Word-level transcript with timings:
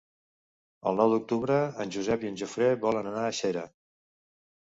El 0.91 0.95
nou 0.99 1.11
d'octubre 1.15 1.57
en 1.85 1.93
Josep 1.97 2.25
i 2.25 2.31
en 2.31 2.41
Jofre 2.43 2.69
volen 2.87 3.09
anar 3.11 3.27
a 3.27 3.35
Xera. 3.41 3.67